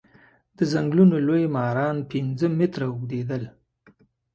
د 0.57 0.59
ځنګلونو 0.71 1.15
لوی 1.27 1.43
ماران 1.57 1.97
پنځه 2.11 2.47
متره 2.59 2.85
اوږديدل. 2.89 3.43